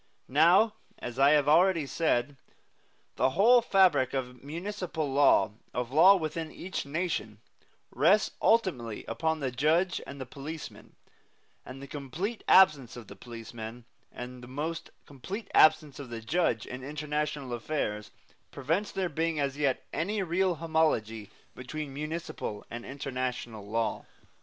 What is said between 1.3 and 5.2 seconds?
have already said, the whole fabric of municipal